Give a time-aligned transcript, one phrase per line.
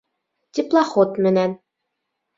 [0.59, 1.57] Теплоход менән